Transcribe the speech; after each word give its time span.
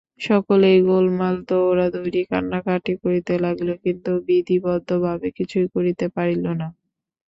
সকলেই 0.21 0.77
গোলমাল 0.87 1.35
দৌড়াদৌড়ি 1.49 2.21
কান্নাকাটি 2.31 2.93
করিতে 3.03 3.33
লাগিল, 3.43 3.69
কিন্তু 3.83 4.11
বিধিবদ্ধভাবে 4.27 5.27
কিছুই 5.37 5.67
করিতে 5.75 6.05
পারিল 6.15 6.45
না। 6.53 6.67